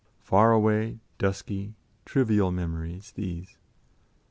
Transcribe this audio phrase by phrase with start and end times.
[0.23, 3.59] Far away, dusky, trivial memories, these.